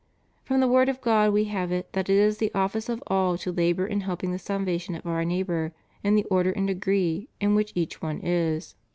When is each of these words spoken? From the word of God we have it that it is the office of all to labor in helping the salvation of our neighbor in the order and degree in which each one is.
From 0.43 0.61
the 0.61 0.67
word 0.67 0.89
of 0.89 0.99
God 0.99 1.31
we 1.31 1.43
have 1.43 1.71
it 1.71 1.93
that 1.93 2.09
it 2.09 2.15
is 2.17 2.39
the 2.39 2.51
office 2.55 2.89
of 2.89 3.03
all 3.05 3.37
to 3.37 3.51
labor 3.51 3.85
in 3.85 4.01
helping 4.01 4.31
the 4.31 4.39
salvation 4.39 4.95
of 4.95 5.05
our 5.05 5.23
neighbor 5.23 5.73
in 6.03 6.15
the 6.15 6.23
order 6.23 6.49
and 6.51 6.65
degree 6.65 7.29
in 7.39 7.53
which 7.53 7.71
each 7.75 8.01
one 8.01 8.19
is. 8.21 8.73